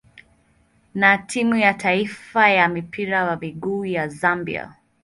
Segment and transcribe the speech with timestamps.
[0.95, 4.75] na timu ya taifa ya mpira wa miguu ya Zambia.